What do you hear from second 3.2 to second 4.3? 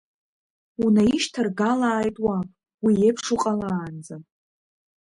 уҟалаанӡа.